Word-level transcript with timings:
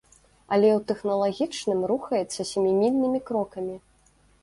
Але 0.55 0.69
ў 0.77 0.81
тэхналагічным 0.91 1.79
рухаецца 1.93 2.49
сямімільнымі 2.55 3.25
крокамі. 3.29 3.75